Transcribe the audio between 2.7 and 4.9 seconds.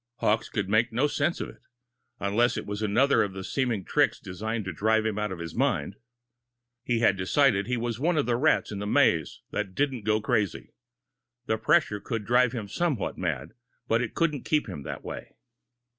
another of the seeming tricks designed to